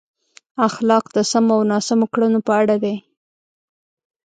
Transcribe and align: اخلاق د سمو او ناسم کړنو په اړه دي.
اخلاق 0.67 1.05
د 1.15 1.17
سمو 1.31 1.53
او 1.57 1.61
ناسم 1.71 1.99
کړنو 2.13 2.39
په 2.47 2.53
اړه 2.61 2.75
دي. 2.83 2.95